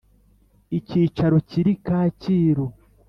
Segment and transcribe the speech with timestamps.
[0.77, 2.65] Icyicaro kiri kacyiru